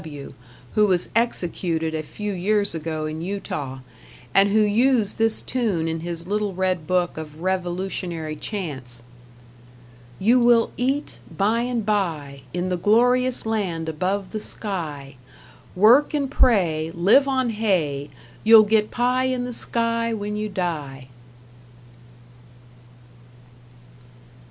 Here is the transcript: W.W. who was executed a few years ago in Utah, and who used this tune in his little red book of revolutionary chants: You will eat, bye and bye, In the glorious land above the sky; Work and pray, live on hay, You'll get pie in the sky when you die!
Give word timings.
W.W. 0.01 0.33
who 0.73 0.87
was 0.87 1.09
executed 1.15 1.93
a 1.93 2.01
few 2.01 2.33
years 2.33 2.73
ago 2.73 3.05
in 3.05 3.21
Utah, 3.21 3.81
and 4.33 4.49
who 4.49 4.61
used 4.61 5.19
this 5.19 5.43
tune 5.43 5.87
in 5.87 5.99
his 5.99 6.25
little 6.25 6.55
red 6.55 6.87
book 6.87 7.19
of 7.19 7.41
revolutionary 7.41 8.35
chants: 8.35 9.03
You 10.17 10.39
will 10.39 10.71
eat, 10.75 11.19
bye 11.37 11.61
and 11.61 11.85
bye, 11.85 12.41
In 12.51 12.69
the 12.69 12.77
glorious 12.77 13.45
land 13.45 13.87
above 13.87 14.31
the 14.31 14.39
sky; 14.39 15.17
Work 15.75 16.15
and 16.15 16.31
pray, 16.31 16.89
live 16.95 17.27
on 17.27 17.51
hay, 17.51 18.09
You'll 18.43 18.63
get 18.63 18.89
pie 18.89 19.25
in 19.25 19.45
the 19.45 19.53
sky 19.53 20.15
when 20.15 20.35
you 20.35 20.49
die! 20.49 21.09